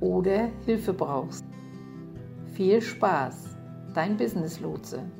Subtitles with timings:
[0.00, 1.44] oder Hilfe brauchst.
[2.54, 3.56] Viel Spaß,
[3.94, 5.10] dein Business Lotse.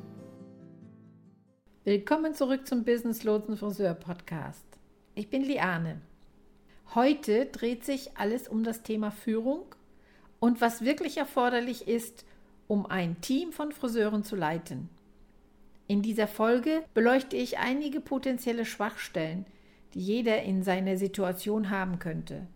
[1.83, 4.65] Willkommen zurück zum Business Lotsen Friseur Podcast.
[5.15, 6.01] Ich bin Liane.
[6.93, 9.63] Heute dreht sich alles um das Thema Führung
[10.39, 12.25] und was wirklich erforderlich ist,
[12.67, 14.89] um ein Team von Friseuren zu leiten.
[15.87, 19.45] In dieser Folge beleuchte ich einige potenzielle Schwachstellen,
[19.93, 22.47] die jeder in seiner Situation haben könnte.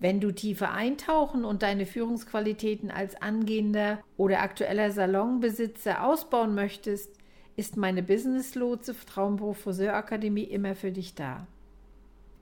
[0.00, 7.12] Wenn du tiefer eintauchen und deine Führungsqualitäten als angehender oder aktueller Salonbesitzer ausbauen möchtest,
[7.56, 11.46] ist meine Business-Lotse Traumberuf Friseurakademie immer für dich da.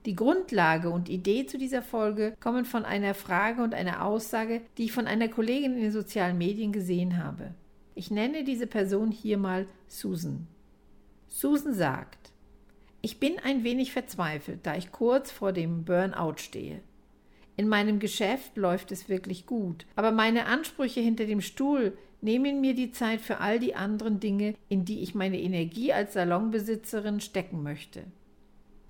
[0.05, 4.85] Die Grundlage und Idee zu dieser Folge kommen von einer Frage und einer Aussage, die
[4.85, 7.53] ich von einer Kollegin in den sozialen Medien gesehen habe.
[7.95, 10.47] Ich nenne diese Person hier mal Susan.
[11.27, 12.31] Susan sagt,
[13.01, 16.79] ich bin ein wenig verzweifelt, da ich kurz vor dem Burnout stehe.
[17.59, 22.73] In meinem Geschäft läuft es wirklich gut, aber meine Ansprüche hinter dem Stuhl nehmen mir
[22.73, 27.61] die Zeit für all die anderen Dinge, in die ich meine Energie als Salonbesitzerin stecken
[27.61, 28.03] möchte.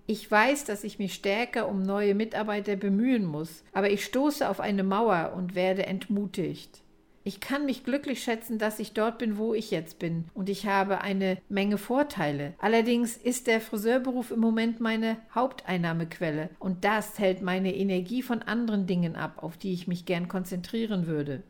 [0.05, 4.59] Ich weiß, dass ich mich stärker um neue Mitarbeiter bemühen muss, aber ich stoße auf
[4.59, 6.83] eine Mauer und werde entmutigt.
[7.29, 10.65] Ich kann mich glücklich schätzen, dass ich dort bin, wo ich jetzt bin, und ich
[10.65, 12.55] habe eine Menge Vorteile.
[12.57, 18.87] Allerdings ist der Friseurberuf im Moment meine Haupteinnahmequelle, und das hält meine Energie von anderen
[18.87, 21.43] Dingen ab, auf die ich mich gern konzentrieren würde.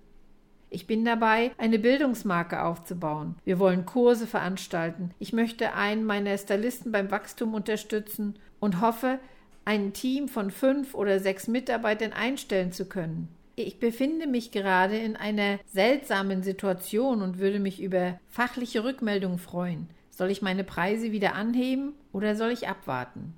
[0.70, 3.36] Ich bin dabei, eine Bildungsmarke aufzubauen.
[3.46, 5.12] Wir wollen Kurse veranstalten.
[5.18, 9.18] Ich möchte einen meiner Stylisten beim Wachstum unterstützen und hoffe,
[9.64, 13.30] ein Team von fünf oder sechs Mitarbeitern einstellen zu können.
[13.62, 19.90] Ich befinde mich gerade in einer seltsamen Situation und würde mich über fachliche Rückmeldungen freuen.
[20.12, 23.34] Soll ich meine Preise wieder anheben oder soll ich abwarten?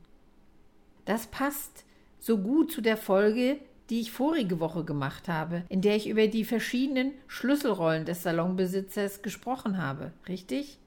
[1.06, 1.86] Das passt
[2.20, 3.58] so gut zu der Folge,
[3.90, 9.24] die ich vorige Woche gemacht habe, in der ich über die verschiedenen Schlüsselrollen des Salonbesitzers
[9.24, 10.78] gesprochen habe, richtig?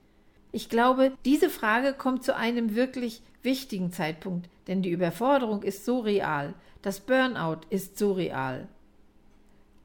[0.53, 5.99] Ich glaube, diese Frage kommt zu einem wirklich wichtigen Zeitpunkt, denn die Überforderung ist so
[5.99, 8.69] real, das Burnout ist so real.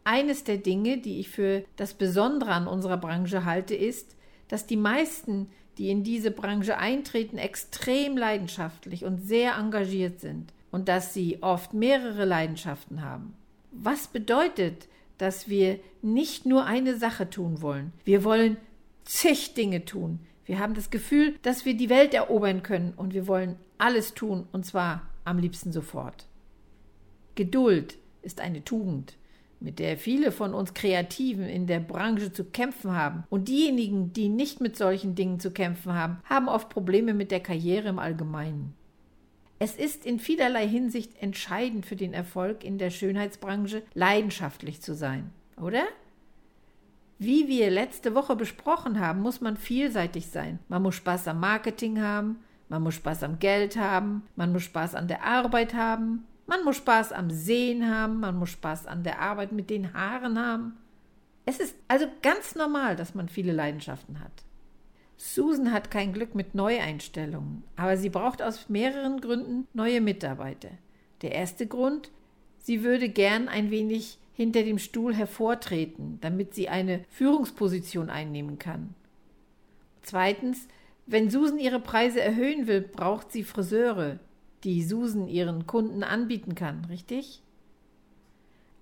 [0.09, 4.15] Eines der Dinge, die ich für das Besondere an unserer Branche halte, ist,
[4.47, 10.87] dass die meisten, die in diese Branche eintreten, extrem leidenschaftlich und sehr engagiert sind und
[10.87, 13.35] dass sie oft mehrere Leidenschaften haben.
[13.69, 14.87] Was bedeutet,
[15.19, 17.93] dass wir nicht nur eine Sache tun wollen.
[18.03, 18.57] Wir wollen
[19.03, 20.21] zig Dinge tun.
[20.43, 24.47] Wir haben das Gefühl, dass wir die Welt erobern können und wir wollen alles tun
[24.53, 26.25] und zwar am liebsten sofort.
[27.35, 29.18] Geduld ist eine Tugend
[29.59, 33.23] mit der viele von uns Kreativen in der Branche zu kämpfen haben.
[33.29, 37.41] Und diejenigen, die nicht mit solchen Dingen zu kämpfen haben, haben oft Probleme mit der
[37.41, 38.73] Karriere im Allgemeinen.
[39.61, 45.31] Es ist in vielerlei Hinsicht entscheidend für den Erfolg in der Schönheitsbranche, leidenschaftlich zu sein,
[45.61, 45.83] oder?
[47.17, 50.59] Wie wir letzte Woche besprochen haben, muss man vielseitig sein.
[50.69, 52.37] Man muss Spaß am Marketing haben,
[52.69, 56.77] man muss Spaß am Geld haben, man muss Spaß an der Arbeit haben, man muss
[56.77, 60.77] Spaß am Sehen haben, man muss Spaß an der Arbeit mit den Haaren haben.
[61.45, 64.31] Es ist also ganz normal, dass man viele Leidenschaften hat.
[65.15, 70.71] Susan hat kein Glück mit Neueinstellungen, aber sie braucht aus mehreren Gründen neue Mitarbeiter.
[71.21, 72.09] Der erste Grund,
[72.57, 78.95] sie würde gern ein wenig hinter dem Stuhl hervortreten, damit sie eine Führungsposition einnehmen kann.
[80.01, 80.67] Zweitens,
[81.05, 84.17] wenn Susan ihre Preise erhöhen will, braucht sie Friseure,
[84.63, 87.41] die Susan ihren Kunden anbieten kann, richtig?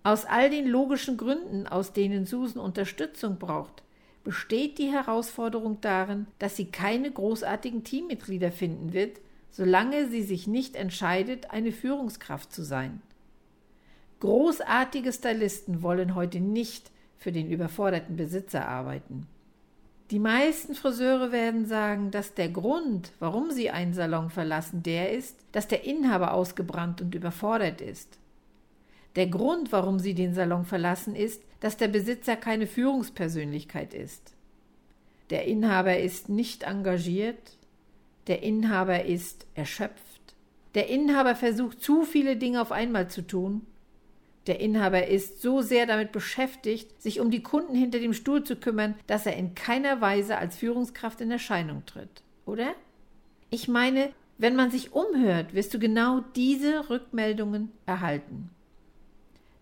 [0.03, 3.83] Aus all den logischen Gründen, aus denen Susan Unterstützung braucht,
[4.23, 9.19] besteht die Herausforderung darin, dass sie keine großartigen Teammitglieder finden wird,
[9.51, 13.01] solange sie sich nicht entscheidet, eine Führungskraft zu sein.
[14.19, 19.27] Großartige Stylisten wollen heute nicht für den überforderten Besitzer arbeiten.
[20.09, 25.37] Die meisten Friseure werden sagen, dass der Grund, warum sie einen Salon verlassen, der ist,
[25.51, 28.17] dass der Inhaber ausgebrannt und überfordert ist.
[29.17, 34.33] Der Grund, warum sie den Salon verlassen, ist, dass der Besitzer keine Führungspersönlichkeit ist.
[35.29, 37.57] Der Inhaber ist nicht engagiert,
[38.27, 40.35] der Inhaber ist erschöpft,
[40.75, 43.65] der Inhaber versucht zu viele Dinge auf einmal zu tun
[44.47, 48.55] der Inhaber ist so sehr damit beschäftigt, sich um die Kunden hinter dem Stuhl zu
[48.55, 52.73] kümmern, dass er in keiner Weise als Führungskraft in Erscheinung tritt, oder?
[53.49, 58.49] Ich meine, wenn man sich umhört, wirst du genau diese Rückmeldungen erhalten.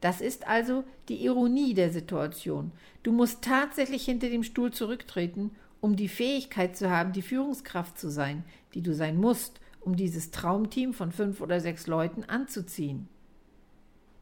[0.01, 2.71] Das ist also die Ironie der Situation.
[3.03, 5.51] Du musst tatsächlich hinter dem Stuhl zurücktreten,
[5.81, 8.43] um die Fähigkeit zu haben, die Führungskraft zu sein,
[8.73, 13.07] die du sein musst, um dieses Traumteam von fünf oder sechs Leuten anzuziehen.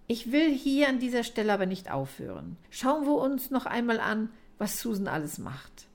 [0.07, 2.57] Ich will hier an dieser Stelle aber nicht aufhören.
[2.69, 5.87] Schauen wir uns noch einmal an, was Susan alles macht.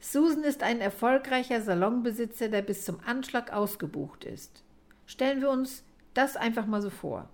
[0.00, 4.62] Susan ist ein erfolgreicher Salonbesitzer, der bis zum Anschlag ausgebucht ist.
[5.06, 5.84] Stellen wir uns
[6.14, 7.28] das einfach mal so vor.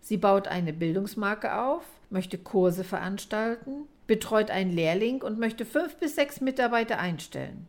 [0.00, 6.14] Sie baut eine Bildungsmarke auf, möchte Kurse veranstalten, betreut einen Lehrling und möchte fünf bis
[6.14, 7.66] sechs Mitarbeiter einstellen.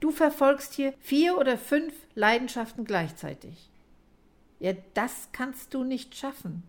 [0.00, 3.70] Du verfolgst hier vier oder fünf Leidenschaften gleichzeitig.
[4.60, 6.62] Ja, das kannst du nicht schaffen.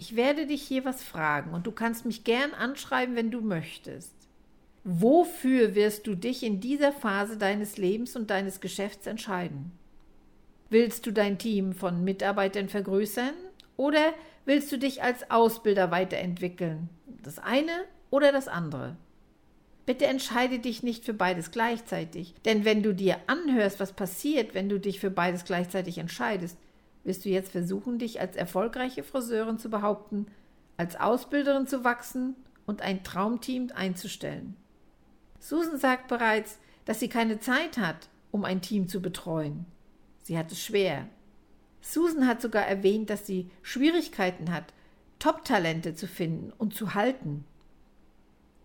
[0.00, 4.14] Ich werde dich hier was fragen und du kannst mich gern anschreiben, wenn du möchtest.
[4.82, 9.72] Wofür wirst du dich in dieser Phase deines Lebens und deines Geschäfts entscheiden?
[10.70, 13.34] Willst du dein Team von Mitarbeitern vergrößern
[13.76, 14.14] oder
[14.46, 16.88] willst du dich als Ausbilder weiterentwickeln?
[17.22, 18.96] Das eine oder das andere?
[19.84, 24.70] Bitte entscheide dich nicht für beides gleichzeitig, denn wenn du dir anhörst, was passiert, wenn
[24.70, 26.56] du dich für beides gleichzeitig entscheidest,
[27.04, 30.26] wirst du jetzt versuchen, dich als erfolgreiche Friseurin zu behaupten,
[30.76, 32.36] als Ausbilderin zu wachsen
[32.66, 34.56] und ein Traumteam einzustellen.
[35.38, 39.66] Susan sagt bereits, dass sie keine Zeit hat, um ein Team zu betreuen.
[40.22, 41.08] Sie hat es schwer.
[41.80, 44.72] Susan hat sogar erwähnt, dass sie Schwierigkeiten hat,
[45.18, 47.44] Top-Talente zu finden und zu halten.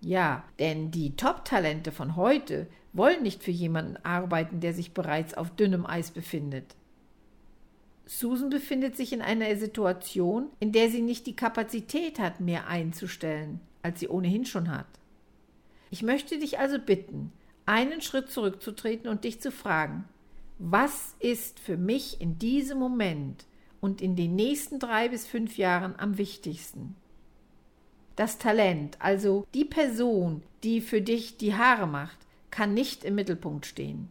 [0.01, 5.49] Ja, denn die Top-Talente von heute wollen nicht für jemanden arbeiten, der sich bereits auf
[5.49, 6.75] dünnem Eis befindet.
[8.05, 13.59] Susan befindet sich in einer Situation, in der sie nicht die Kapazität hat, mehr einzustellen,
[13.81, 14.87] als sie ohnehin schon hat.
[15.89, 17.31] Ich möchte dich also bitten,
[17.65, 20.05] einen Schritt zurückzutreten und dich zu fragen,
[20.59, 23.45] was ist für mich in diesem Moment
[23.81, 26.95] und in den nächsten drei bis fünf Jahren am wichtigsten?
[28.15, 32.17] Das Talent, also die Person, die für dich die Haare macht,
[32.51, 34.07] kann nicht im Mittelpunkt stehen.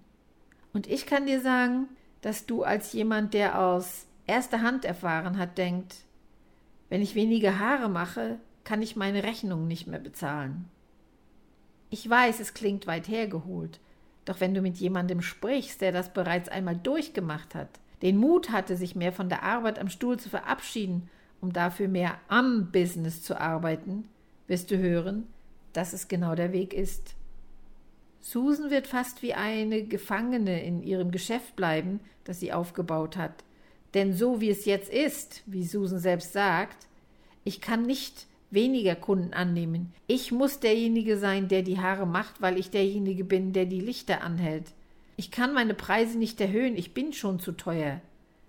[0.74, 1.88] Und ich kann dir sagen,
[2.24, 5.96] dass du als jemand, der aus erster Hand erfahren hat, denkt,
[6.88, 10.64] wenn ich weniger Haare mache, kann ich meine Rechnung nicht mehr bezahlen.
[11.90, 13.78] Ich weiß, es klingt weit hergeholt,
[14.24, 17.68] doch wenn du mit jemandem sprichst, der das bereits einmal durchgemacht hat,
[18.00, 21.10] den Mut hatte, sich mehr von der Arbeit am Stuhl zu verabschieden,
[21.42, 24.08] um dafür mehr am Business zu arbeiten,
[24.46, 25.26] wirst du hören,
[25.74, 27.16] dass es genau der Weg ist.
[28.26, 33.44] Susan wird fast wie eine Gefangene in ihrem Geschäft bleiben, das sie aufgebaut hat.
[33.92, 36.86] Denn so wie es jetzt ist, wie Susan selbst sagt,
[37.44, 39.92] ich kann nicht weniger Kunden annehmen.
[40.06, 44.22] Ich muss derjenige sein, der die Haare macht, weil ich derjenige bin, der die Lichter
[44.22, 44.72] anhält.
[45.18, 48.00] Ich kann meine Preise nicht erhöhen, ich bin schon zu teuer.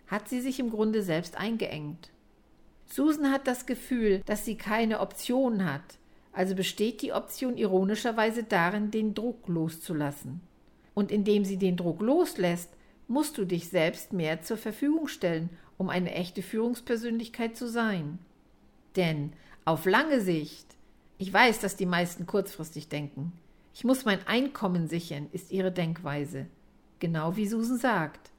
[0.08, 2.12] Hat sie sich im Grunde selbst eingeengt.
[2.86, 5.98] Susan hat das Gefühl, dass sie keine Option hat,
[6.36, 10.42] also besteht die Option ironischerweise darin, den Druck loszulassen.
[10.94, 12.70] Und indem sie den Druck loslässt,
[13.08, 18.20] musst du dich selbst mehr zur Verfügung stellen, um eine echte Führungspersönlichkeit zu sein.
[18.96, 20.66] Denn auf lange Sicht,
[21.18, 23.32] ich weiß, dass die meisten kurzfristig denken,
[23.74, 26.48] ich muss mein Einkommen sichern, ist ihre Denkweise.
[27.00, 28.32] Genau wie Susan sagt.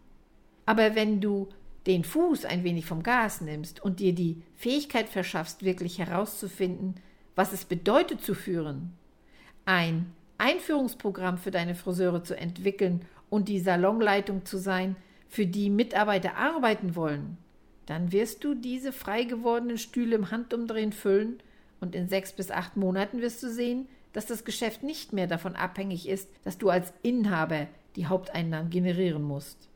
[0.66, 1.48] Aber wenn du
[1.86, 6.96] den Fuß ein wenig vom Gas nimmst und dir die Fähigkeit verschaffst, wirklich herauszufinden,
[7.36, 8.92] was es bedeutet zu führen,
[9.64, 14.96] ein Einführungsprogramm für deine Friseure zu entwickeln und die Salonleitung zu sein,
[15.28, 17.36] für die Mitarbeiter arbeiten wollen,
[17.86, 21.38] dann wirst du diese frei gewordenen Stühle im Handumdrehen füllen
[21.80, 25.56] und in sechs bis acht Monaten wirst du sehen, dass das Geschäft nicht mehr davon
[25.56, 27.66] abhängig ist, dass du als Inhaber
[27.96, 29.68] die Haupteinnahmen generieren musst.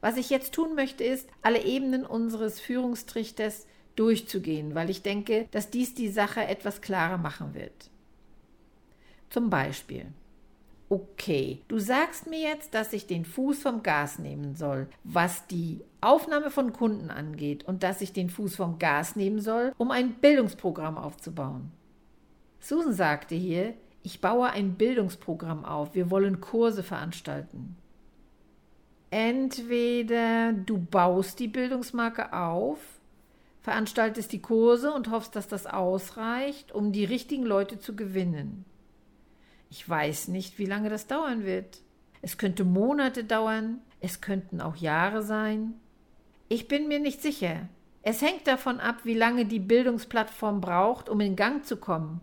[0.00, 3.66] Was ich jetzt tun möchte, ist, alle Ebenen unseres Führungstrichters
[3.98, 7.90] durchzugehen, weil ich denke, dass dies die Sache etwas klarer machen wird.
[9.30, 10.06] Zum Beispiel.
[10.90, 15.82] Okay, du sagst mir jetzt, dass ich den Fuß vom Gas nehmen soll, was die
[16.00, 20.14] Aufnahme von Kunden angeht und dass ich den Fuß vom Gas nehmen soll, um ein
[20.14, 21.72] Bildungsprogramm aufzubauen.
[22.60, 27.76] Susan sagte hier, ich baue ein Bildungsprogramm auf, wir wollen Kurse veranstalten.
[29.10, 32.78] Entweder du baust die Bildungsmarke auf,
[33.60, 38.64] veranstaltest die Kurse und hoffst, dass das ausreicht, um die richtigen Leute zu gewinnen.
[39.70, 41.80] Ich weiß nicht, wie lange das dauern wird.
[42.22, 45.74] Es könnte Monate dauern, es könnten auch Jahre sein.
[46.48, 47.68] Ich bin mir nicht sicher.
[48.02, 52.20] Es hängt davon ab, wie lange die Bildungsplattform braucht, um in Gang zu kommen.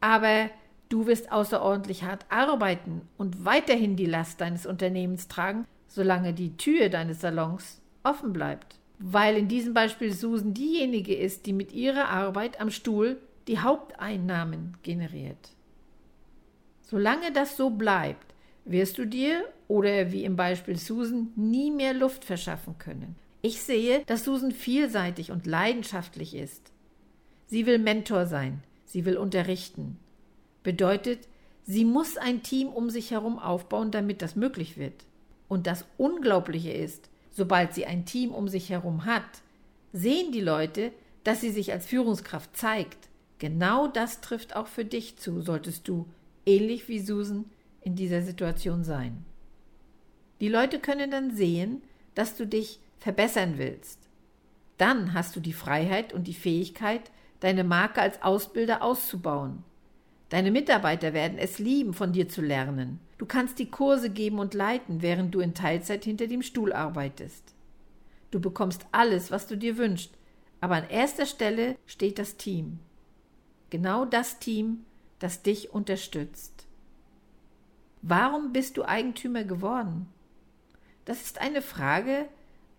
[0.00, 0.50] Aber
[0.88, 6.88] du wirst außerordentlich hart arbeiten und weiterhin die Last deines Unternehmens tragen, solange die Tür
[6.88, 8.78] deines Salons offen bleibt.
[8.98, 14.76] Weil in diesem Beispiel Susan diejenige ist, die mit ihrer Arbeit am Stuhl die Haupteinnahmen
[14.82, 15.50] generiert.
[16.82, 18.34] Solange das so bleibt,
[18.64, 23.16] wirst du dir oder wie im Beispiel Susan nie mehr Luft verschaffen können.
[23.42, 26.72] Ich sehe, dass Susan vielseitig und leidenschaftlich ist.
[27.46, 29.98] Sie will Mentor sein, sie will unterrichten.
[30.62, 31.28] Bedeutet,
[31.64, 35.04] sie muss ein Team um sich herum aufbauen, damit das möglich wird.
[35.48, 39.22] Und das Unglaubliche ist, sobald sie ein Team um sich herum hat,
[39.92, 40.92] sehen die Leute,
[41.24, 43.08] dass sie sich als Führungskraft zeigt.
[43.38, 46.06] Genau das trifft auch für dich zu, solltest du,
[46.46, 47.44] ähnlich wie Susan,
[47.82, 49.24] in dieser Situation sein.
[50.40, 51.82] Die Leute können dann sehen,
[52.14, 53.98] dass du dich verbessern willst.
[54.78, 57.10] Dann hast du die Freiheit und die Fähigkeit,
[57.40, 59.62] deine Marke als Ausbilder auszubauen.
[60.30, 63.00] Deine Mitarbeiter werden es lieben, von dir zu lernen.
[63.18, 67.54] Du kannst die Kurse geben und leiten, während du in Teilzeit hinter dem Stuhl arbeitest.
[68.30, 70.12] Du bekommst alles, was du dir wünschst,
[70.60, 72.80] aber an erster Stelle steht das Team.
[73.70, 74.84] Genau das Team,
[75.18, 76.66] das dich unterstützt.
[78.02, 80.08] Warum bist du Eigentümer geworden?
[81.04, 82.28] Das ist eine Frage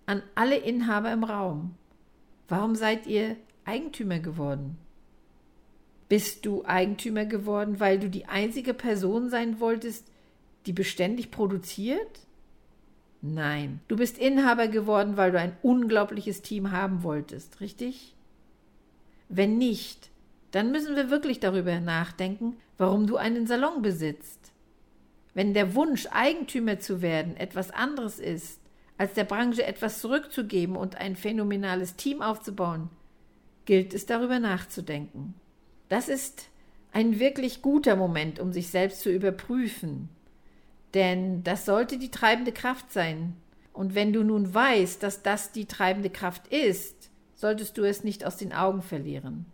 [0.05, 1.75] an alle Inhaber im Raum.
[2.47, 4.77] Warum seid ihr Eigentümer geworden?
[6.09, 10.11] Bist du Eigentümer geworden, weil du die einzige Person sein wolltest,
[10.65, 12.19] die beständig produziert?
[13.21, 18.13] Nein, du bist Inhaber geworden, weil du ein unglaubliches Team haben wolltest, richtig?
[19.29, 20.11] Wenn nicht,
[20.51, 24.51] dann müssen wir wirklich darüber nachdenken, warum du einen Salon besitzt.
[25.33, 28.59] Wenn der Wunsch, Eigentümer zu werden, etwas anderes ist,
[28.97, 32.89] als der Branche etwas zurückzugeben und ein phänomenales Team aufzubauen,
[33.65, 35.33] gilt es darüber nachzudenken.
[35.89, 36.49] Das ist
[36.93, 40.09] ein wirklich guter Moment, um sich selbst zu überprüfen.
[40.95, 43.35] Denn das sollte die treibende Kraft sein.
[43.73, 48.25] Und wenn du nun weißt, dass das die treibende Kraft ist, solltest du es nicht
[48.25, 49.45] aus den Augen verlieren.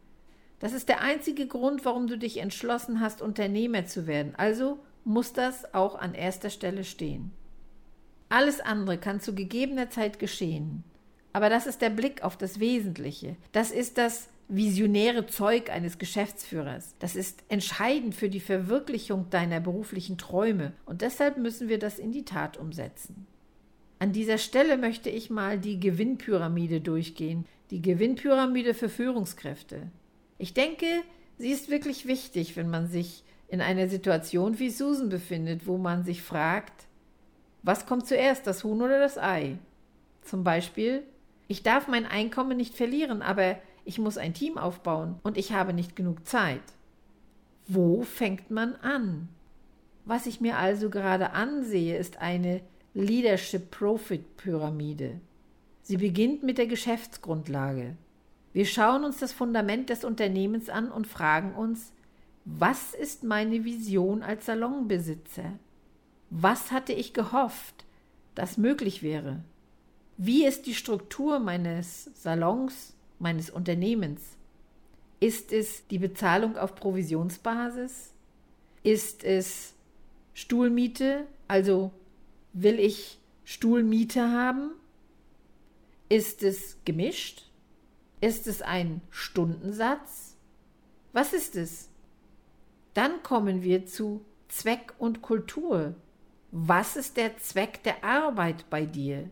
[0.59, 4.35] Das ist der einzige Grund, warum du dich entschlossen hast, Unternehmer zu werden.
[4.37, 7.31] Also muss das auch an erster Stelle stehen.
[8.29, 10.83] Alles andere kann zu gegebener Zeit geschehen.
[11.33, 13.35] Aber das ist der Blick auf das Wesentliche.
[13.51, 16.95] Das ist das visionäre Zeug eines Geschäftsführers.
[16.99, 20.73] Das ist entscheidend für die Verwirklichung deiner beruflichen Träume.
[20.85, 23.25] Und deshalb müssen wir das in die Tat umsetzen.
[23.99, 27.45] An dieser Stelle möchte ich mal die Gewinnpyramide durchgehen.
[27.69, 29.89] Die Gewinnpyramide für Führungskräfte.
[30.37, 30.85] Ich denke,
[31.37, 36.03] sie ist wirklich wichtig, wenn man sich in einer Situation wie Susan befindet, wo man
[36.03, 36.87] sich fragt,
[37.63, 39.57] was kommt zuerst, das Huhn oder das Ei?
[40.23, 41.03] Zum Beispiel,
[41.47, 45.73] ich darf mein Einkommen nicht verlieren, aber ich muss ein Team aufbauen und ich habe
[45.73, 46.61] nicht genug Zeit.
[47.67, 49.29] Wo fängt man an?
[50.05, 52.61] Was ich mir also gerade ansehe, ist eine
[52.93, 55.21] Leadership Profit Pyramide.
[55.81, 57.95] Sie beginnt mit der Geschäftsgrundlage.
[58.53, 61.93] Wir schauen uns das Fundament des Unternehmens an und fragen uns,
[62.43, 65.53] was ist meine Vision als Salonbesitzer?
[66.29, 67.85] Was hatte ich gehofft,
[68.35, 69.43] das möglich wäre?
[70.17, 74.21] Wie ist die Struktur meines Salons, meines Unternehmens?
[75.19, 78.11] Ist es die Bezahlung auf Provisionsbasis?
[78.83, 79.73] Ist es
[80.33, 81.27] Stuhlmiete?
[81.47, 81.91] Also
[82.53, 84.71] will ich Stuhlmiete haben?
[86.09, 87.49] Ist es gemischt?
[88.19, 90.35] Ist es ein Stundensatz?
[91.13, 91.89] Was ist es?
[92.93, 95.95] Dann kommen wir zu Zweck und Kultur.
[96.51, 99.29] Was ist der Zweck der Arbeit bei dir?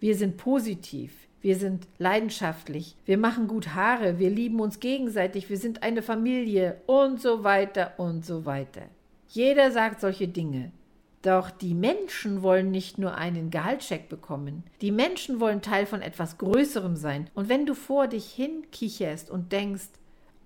[0.00, 1.12] Wir sind positiv,
[1.44, 6.80] wir sind leidenschaftlich, wir machen gut Haare, wir lieben uns gegenseitig, wir sind eine Familie
[6.86, 8.84] und so weiter und so weiter.
[9.28, 10.72] Jeder sagt solche Dinge.
[11.20, 14.62] Doch die Menschen wollen nicht nur einen Gehaltscheck bekommen.
[14.80, 17.28] Die Menschen wollen Teil von etwas Größerem sein.
[17.34, 19.90] Und wenn du vor dich hinkicherst und denkst,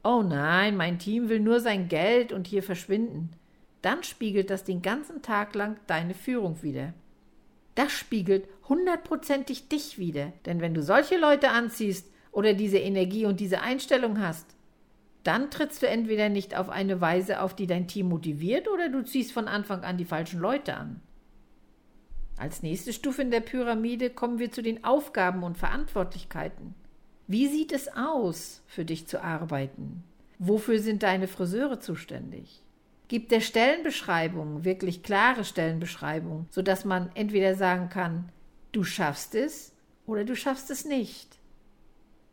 [0.03, 3.31] oh nein, mein Team will nur sein Geld und hier verschwinden,
[3.83, 6.93] dann spiegelt das den ganzen Tag lang deine Führung wieder.
[7.79, 13.39] Das spiegelt hundertprozentig dich wieder, denn wenn du solche Leute anziehst oder diese Energie und
[13.39, 14.57] diese Einstellung hast,
[15.23, 19.05] dann trittst du entweder nicht auf eine Weise auf, die dein Team motiviert, oder du
[19.05, 21.01] ziehst von Anfang an die falschen Leute an.
[22.37, 26.75] Als nächste Stufe in der Pyramide kommen wir zu den Aufgaben und Verantwortlichkeiten.
[27.29, 30.03] Wie sieht es aus, für dich zu arbeiten?
[30.41, 32.61] Wofür sind deine Friseure zuständig?
[33.09, 38.29] Gibt der Stellenbeschreibung wirklich klare Stellenbeschreibung, sodass man entweder sagen kann,
[38.73, 39.73] du schaffst es
[40.07, 41.39] oder du schaffst es nicht.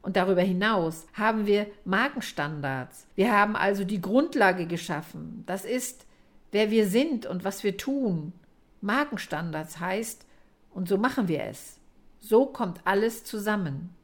[0.02, 3.08] Und darüber hinaus haben wir Markenstandards.
[3.16, 5.44] Wir haben also die Grundlage geschaffen.
[5.48, 6.06] Das ist,
[6.52, 8.34] wer wir sind und was wir tun.
[8.82, 10.26] Markenstandards heißt,
[10.72, 11.80] und so machen wir es.
[12.20, 13.96] So kommt alles zusammen.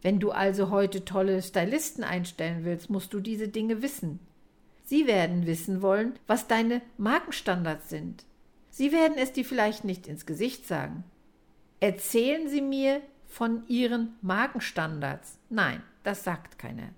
[0.00, 4.20] Wenn du also heute tolle Stylisten einstellen willst, musst du diese Dinge wissen.
[4.88, 8.24] Sie werden wissen wollen, was deine Markenstandards sind.
[8.70, 11.04] Sie werden es dir vielleicht nicht ins Gesicht sagen.
[11.78, 15.36] Erzählen Sie mir von Ihren Markenstandards.
[15.50, 16.88] Nein, das sagt keiner.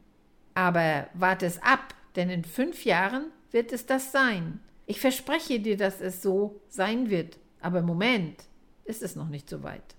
[0.55, 4.61] Aber warte es ab, denn in fünf Jahren wird es das sein.
[4.87, 7.39] Ich verspreche dir, dass es so sein wird.
[7.61, 8.45] Aber im Moment
[8.85, 9.97] ist es noch nicht so weit.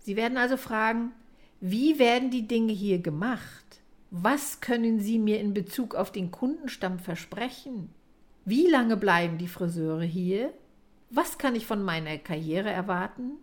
[0.00, 1.12] Sie werden also fragen,
[1.58, 3.80] wie werden die Dinge hier gemacht?
[4.14, 7.94] Was können Sie mir in Bezug auf den Kundenstamm versprechen?
[8.44, 10.52] Wie lange bleiben die Friseure hier?
[11.08, 13.38] Was kann ich von meiner Karriere erwarten?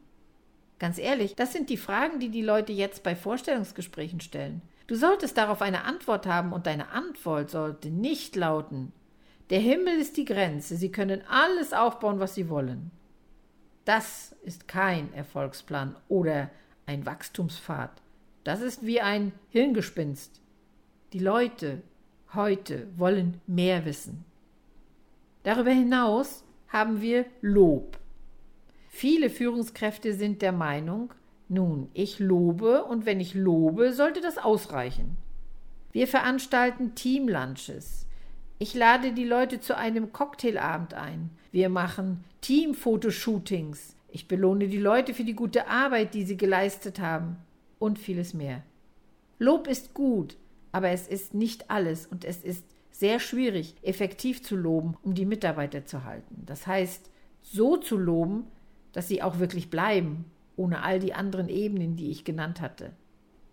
[0.78, 4.62] Ganz ehrlich, das sind die Fragen, die die Leute jetzt bei Vorstellungsgesprächen stellen.
[4.86, 8.94] Du solltest darauf eine Antwort haben und deine Antwort sollte nicht lauten,
[9.50, 12.92] der Himmel ist die Grenze, Sie können alles aufbauen, was Sie wollen.
[13.84, 16.52] Das ist kein Erfolgsplan oder
[16.86, 17.90] ein Wachstumspfad.
[18.44, 20.40] Das ist wie ein Hirngespinst.
[21.12, 21.82] Die Leute
[22.36, 24.26] heute wollen mehr wissen.
[25.42, 27.98] Darüber hinaus haben wir Lob.
[28.90, 31.12] Viele Führungskräfte sind der Meinung,
[31.48, 35.18] nun, ich lobe und wenn ich lobe, sollte das ausreichen.
[35.92, 38.06] Wir veranstalten Teamlunches.
[38.60, 41.32] Ich lade die Leute zu einem Cocktailabend ein.
[41.52, 43.96] Wir machen Teamfotoshootings.
[44.10, 47.38] Ich belohne die Leute für die gute Arbeit, die sie geleistet haben
[47.80, 48.62] und vieles mehr.
[49.40, 50.38] Lob ist gut,
[50.72, 55.26] aber es ist nicht alles und es ist sehr schwierig, effektiv zu loben, um die
[55.26, 56.44] Mitarbeiter zu halten.
[56.46, 57.10] Das heißt,
[57.42, 58.48] so zu loben,
[58.92, 62.92] dass sie auch wirklich bleiben, ohne all die anderen Ebenen, die ich genannt hatte.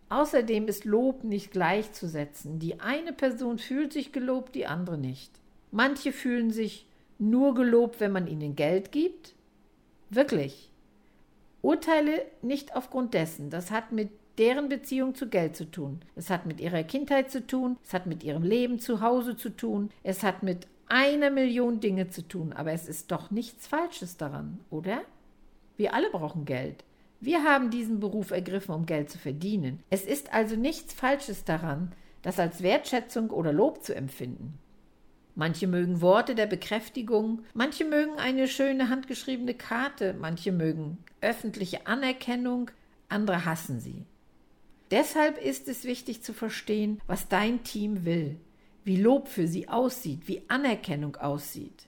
[0.09, 2.59] Außerdem ist Lob nicht gleichzusetzen.
[2.59, 5.33] Die eine Person fühlt sich gelobt, die andere nicht.
[5.73, 6.87] Manche fühlen sich
[7.19, 9.35] nur gelobt, wenn man ihnen Geld gibt.
[10.11, 10.71] Wirklich.
[11.63, 13.51] Urteile nicht aufgrund dessen.
[13.51, 16.01] Das hat mit deren Beziehung zu Geld zu tun.
[16.15, 17.77] Es hat mit ihrer Kindheit zu tun.
[17.83, 19.91] Es hat mit ihrem Leben zu Hause zu tun.
[20.03, 22.53] Es hat mit einer Million Dinge zu tun.
[22.53, 25.03] Aber es ist doch nichts Falsches daran, oder?
[25.77, 26.85] Wir alle brauchen Geld.
[27.21, 29.83] Wir haben diesen Beruf ergriffen, um Geld zu verdienen.
[29.91, 34.59] Es ist also nichts Falsches daran, das als Wertschätzung oder Lob zu empfinden.
[35.35, 42.71] Manche mögen Worte der Bekräftigung, manche mögen eine schöne handgeschriebene Karte, manche mögen öffentliche Anerkennung,
[43.09, 44.07] andere hassen sie.
[44.91, 48.37] Deshalb ist es wichtig zu verstehen, was dein Team will,
[48.85, 51.87] wie Lob für sie aussieht, wie Anerkennung aussieht.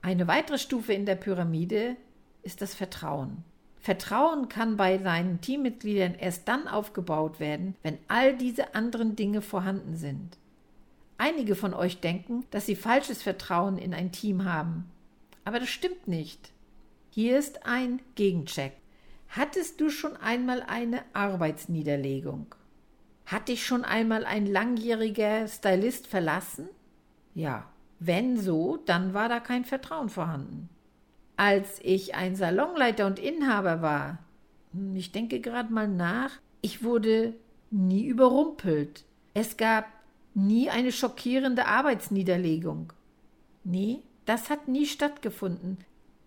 [0.00, 1.96] Eine weitere Stufe in der Pyramide
[2.42, 3.42] ist das Vertrauen.
[3.80, 9.96] Vertrauen kann bei seinen Teammitgliedern erst dann aufgebaut werden, wenn all diese anderen Dinge vorhanden
[9.96, 10.38] sind.
[11.18, 14.90] Einige von euch denken, dass sie falsches Vertrauen in ein Team haben.
[15.44, 16.50] Aber das stimmt nicht.
[17.10, 18.72] Hier ist ein Gegencheck.
[19.36, 22.54] Hattest du schon einmal eine Arbeitsniederlegung?
[23.26, 26.68] Hat dich schon einmal ein langjähriger Stylist verlassen?
[27.34, 27.68] Ja,
[27.98, 30.68] wenn so, dann war da kein Vertrauen vorhanden
[31.36, 34.18] als ich ein Salonleiter und Inhaber war.
[34.72, 36.30] Hm, ich denke gerade mal nach.
[36.60, 37.34] Ich wurde
[37.70, 39.04] nie überrumpelt.
[39.34, 39.86] Es gab
[40.34, 42.92] nie eine schockierende Arbeitsniederlegung.
[43.64, 45.78] Nee, das hat nie stattgefunden,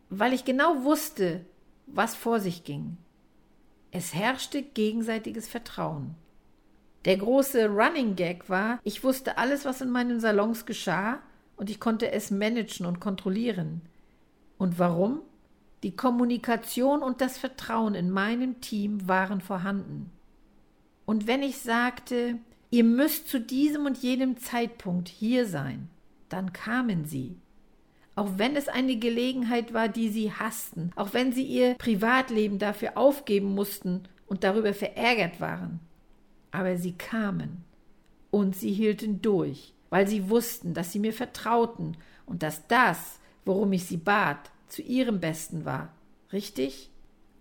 [0.09, 1.45] weil ich genau wusste,
[1.87, 2.97] was vor sich ging.
[3.91, 6.15] Es herrschte gegenseitiges Vertrauen.
[7.05, 11.19] Der große Running Gag war, ich wusste alles, was in meinen Salons geschah,
[11.55, 13.81] und ich konnte es managen und kontrollieren.
[14.57, 15.21] Und warum?
[15.83, 20.11] Die Kommunikation und das Vertrauen in meinem Team waren vorhanden.
[21.05, 22.37] Und wenn ich sagte,
[22.69, 25.89] ihr müsst zu diesem und jenem Zeitpunkt hier sein,
[26.29, 27.37] dann kamen sie.
[28.17, 32.97] Auch wenn es eine Gelegenheit war, die sie hassten, auch wenn sie ihr Privatleben dafür
[32.97, 35.79] aufgeben mussten und darüber verärgert waren.
[36.49, 37.63] Aber sie kamen
[38.31, 43.71] und sie hielten durch, weil sie wussten, dass sie mir vertrauten und dass das, worum
[43.71, 45.93] ich sie bat, zu ihrem Besten war.
[46.33, 46.89] Richtig?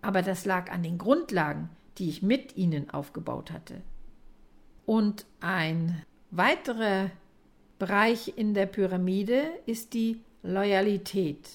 [0.03, 3.81] Aber das lag an den Grundlagen, die ich mit ihnen aufgebaut hatte.
[4.85, 7.11] Und ein weiterer
[7.79, 11.49] Bereich in der Pyramide ist die Loyalität.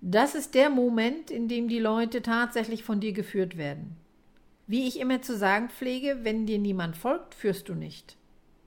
[0.00, 3.96] Das ist der Moment, in dem die Leute tatsächlich von dir geführt werden.
[4.66, 8.16] Wie ich immer zu sagen pflege, wenn dir niemand folgt, führst du nicht.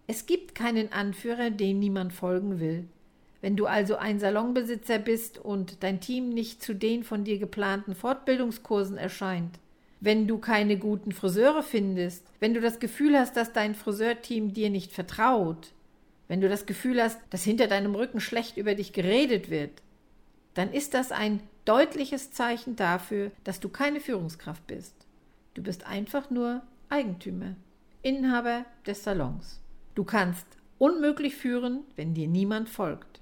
[0.06, 2.88] Es gibt keinen Anführer, dem niemand folgen will.
[3.42, 7.96] Wenn du also ein Salonbesitzer bist und dein Team nicht zu den von dir geplanten
[7.96, 9.60] Fortbildungskursen erscheint,
[10.00, 14.70] wenn du keine guten Friseure findest, wenn du das Gefühl hast, dass dein Friseurteam dir
[14.70, 15.74] nicht vertraut,
[16.28, 19.82] wenn du das Gefühl hast, dass hinter deinem Rücken schlecht über dich geredet wird,
[20.54, 24.96] dann ist das ein deutliches Zeichen dafür, dass du keine Führungskraft bist.
[25.54, 27.56] Du bist einfach nur Eigentümer,
[28.02, 29.62] Inhaber des Salons.
[29.96, 30.46] Du kannst
[30.78, 33.22] unmöglich führen, wenn dir niemand folgt.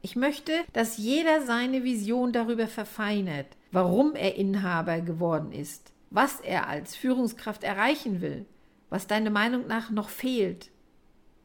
[0.00, 6.68] Ich möchte, dass jeder seine Vision darüber verfeinert, warum er Inhaber geworden ist, was er
[6.68, 8.46] als Führungskraft erreichen will,
[8.90, 10.70] was deiner Meinung nach noch fehlt.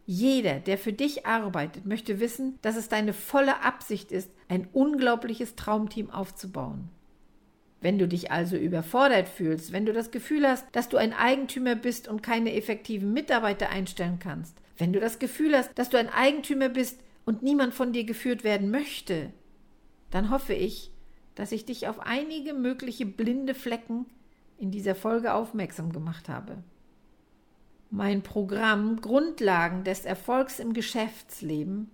[0.05, 5.55] Jeder, der für dich arbeitet, möchte wissen, dass es deine volle Absicht ist, ein unglaubliches
[5.55, 6.89] Traumteam aufzubauen.
[7.79, 11.75] Wenn du dich also überfordert fühlst, wenn du das Gefühl hast, dass du ein Eigentümer
[11.75, 16.09] bist und keine effektiven Mitarbeiter einstellen kannst, wenn du das Gefühl hast, dass du ein
[16.09, 19.31] Eigentümer bist und niemand von dir geführt werden möchte,
[20.11, 20.91] dann hoffe ich,
[21.35, 24.05] dass ich dich auf einige mögliche blinde Flecken
[24.57, 26.63] in dieser Folge aufmerksam gemacht habe.
[27.95, 31.91] Mein Programm Grundlagen des Erfolgs im Geschäftsleben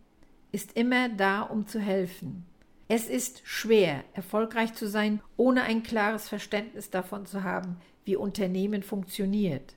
[0.54, 2.46] ist immer da, um zu helfen.
[2.88, 8.82] Es ist schwer, erfolgreich zu sein, ohne ein klares Verständnis davon zu haben, wie Unternehmen
[8.82, 9.76] funktioniert.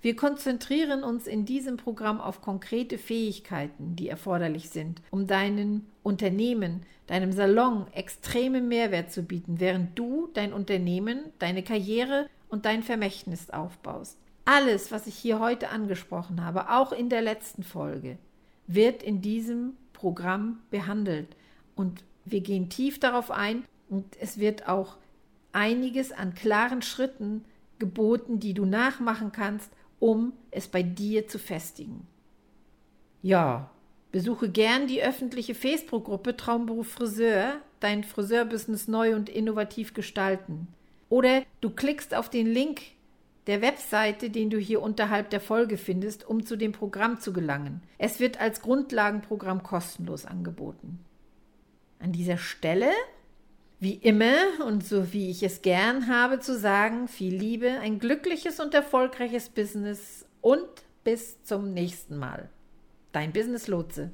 [0.00, 6.84] Wir konzentrieren uns in diesem Programm auf konkrete Fähigkeiten, die erforderlich sind, um deinem Unternehmen,
[7.08, 13.50] deinem Salon extreme Mehrwert zu bieten, während du dein Unternehmen, deine Karriere und dein Vermächtnis
[13.50, 14.16] aufbaust.
[14.52, 18.18] Alles, was ich hier heute angesprochen habe, auch in der letzten Folge,
[18.66, 21.36] wird in diesem Programm behandelt
[21.76, 24.96] und wir gehen tief darauf ein und es wird auch
[25.52, 27.44] einiges an klaren Schritten
[27.78, 32.08] geboten, die du nachmachen kannst, um es bei dir zu festigen.
[33.22, 33.70] Ja,
[34.10, 40.66] besuche gern die öffentliche Facebook-Gruppe Traumberuf Friseur, dein Friseurbusiness neu und innovativ gestalten.
[41.08, 42.80] Oder du klickst auf den Link
[43.46, 47.82] der Webseite, den du hier unterhalb der Folge findest, um zu dem Programm zu gelangen.
[47.98, 51.00] Es wird als Grundlagenprogramm kostenlos angeboten.
[51.98, 52.90] An dieser Stelle,
[53.78, 54.34] wie immer
[54.66, 59.48] und so wie ich es gern habe zu sagen, viel Liebe, ein glückliches und erfolgreiches
[59.48, 60.68] Business und
[61.02, 62.50] bis zum nächsten Mal.
[63.12, 64.10] Dein Business Lotse.